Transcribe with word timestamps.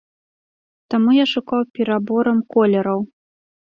Таму 0.93 1.09
я 1.17 1.25
шукаў 1.33 1.61
пераборам 1.77 2.37
колераў. 2.57 2.99